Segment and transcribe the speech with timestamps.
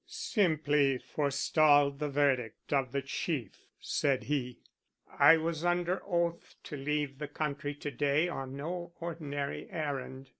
[0.07, 4.57] "Simply forestalled the verdict of the Chief," said he.
[5.19, 10.29] "I was under oath to leave the country to day on no ordinary errand.